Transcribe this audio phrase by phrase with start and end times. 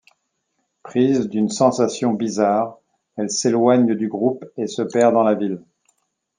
[0.83, 2.79] Prise d'une sensation bizarre,
[3.17, 5.61] elle s'éloigne du groupe et se perd dans la ville.